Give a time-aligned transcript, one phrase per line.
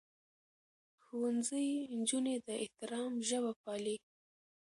[1.03, 1.67] ښوونځی
[1.97, 3.97] نجونې د احترام ژبه پالي.